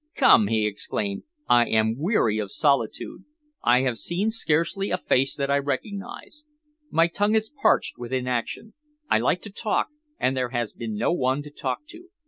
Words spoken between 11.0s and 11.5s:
one